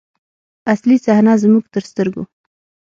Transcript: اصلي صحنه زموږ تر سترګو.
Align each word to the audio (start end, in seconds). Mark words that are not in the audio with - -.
اصلي 0.73 0.95
صحنه 1.05 1.33
زموږ 1.43 1.63
تر 1.73 1.83
سترګو. 1.91 2.23